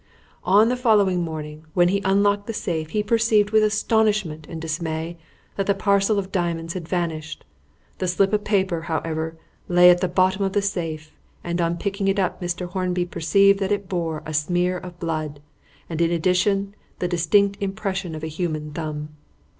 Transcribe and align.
"On 0.45 0.69
the 0.69 0.75
following 0.75 1.21
morning, 1.23 1.65
when 1.75 1.89
he 1.89 2.01
unlocked 2.03 2.47
the 2.47 2.55
safe, 2.55 2.89
he 2.89 3.03
perceived 3.03 3.51
with 3.51 3.61
astonishment 3.63 4.47
and 4.49 4.59
dismay 4.59 5.15
that 5.57 5.67
the 5.67 5.75
parcel 5.75 6.17
of 6.17 6.31
diamonds 6.31 6.73
had 6.73 6.87
vanished. 6.87 7.45
The 7.99 8.07
slip 8.07 8.33
of 8.33 8.43
paper, 8.43 8.81
however, 8.81 9.37
lay 9.67 9.91
at 9.91 10.01
the 10.01 10.07
bottom 10.07 10.41
of 10.43 10.53
the 10.53 10.61
safe, 10.63 11.11
and 11.43 11.61
on 11.61 11.77
picking 11.77 12.07
it 12.07 12.17
up 12.17 12.41
Mr. 12.41 12.65
Hornby 12.65 13.05
perceived 13.05 13.59
that 13.59 13.71
it 13.71 13.87
bore 13.89 14.23
a 14.25 14.33
smear 14.33 14.79
of 14.79 14.99
blood, 14.99 15.39
and 15.87 16.01
in 16.01 16.09
addition, 16.09 16.73
the 16.97 17.07
distinct 17.07 17.61
impression 17.61 18.15
of 18.15 18.23
a 18.23 18.27
human 18.27 18.71
thumb. 18.73 19.09